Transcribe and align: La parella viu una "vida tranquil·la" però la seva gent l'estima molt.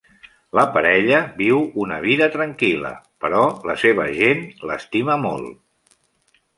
La 0.59 0.61
parella 0.77 1.19
viu 1.41 1.59
una 1.83 1.99
"vida 2.07 2.29
tranquil·la" 2.37 2.93
però 3.27 3.45
la 3.71 3.79
seva 3.85 4.11
gent 4.19 4.45
l'estima 4.71 5.23
molt. 5.29 5.65